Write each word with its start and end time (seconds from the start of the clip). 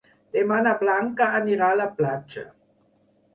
Demà 0.35 0.55
na 0.67 0.71
Blanca 0.79 1.27
anirà 1.41 1.69
a 1.75 1.79
la 1.83 1.87
platja. 2.01 2.47